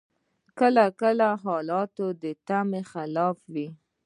[0.59, 3.67] کله کله حالات د تمي خلاف وي.